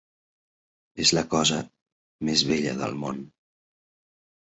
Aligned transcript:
És 1.03 1.11
la 1.17 1.23
cosa 1.35 1.61
més 2.31 2.45
bella 2.55 2.77
del 2.83 3.01
món. 3.07 3.25